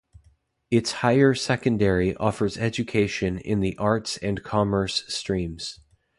Its 0.71 0.91
higher 1.05 1.35
secondary 1.35 2.15
offers 2.15 2.57
education 2.57 3.37
in 3.37 3.59
the 3.59 3.77
Arts 3.77 4.17
and 4.17 4.41
Commerce 4.41 5.03
streams. 5.13 5.79